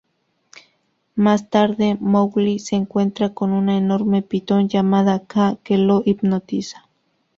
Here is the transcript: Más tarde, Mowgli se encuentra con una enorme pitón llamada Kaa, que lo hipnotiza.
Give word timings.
Más 1.13 1.51
tarde, 1.51 1.95
Mowgli 1.99 2.57
se 2.57 2.75
encuentra 2.75 3.35
con 3.35 3.51
una 3.51 3.77
enorme 3.77 4.23
pitón 4.23 4.67
llamada 4.67 5.27
Kaa, 5.27 5.57
que 5.61 5.77
lo 5.77 6.01
hipnotiza. 6.03 6.89